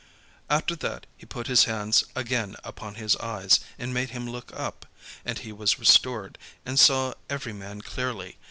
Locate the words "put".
1.27-1.45